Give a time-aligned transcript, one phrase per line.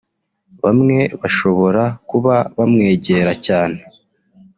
[0.63, 3.79] Bamwe bashobora kuba bamwegera cyane